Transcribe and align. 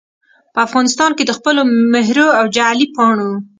په 0.53 0.59
افغانستان 0.67 1.11
کې 1.17 1.23
دخپلو 1.31 1.61
مهرو 1.93 2.27
او 2.39 2.45
جعلي 2.55 2.87
پاڼو 2.95 3.31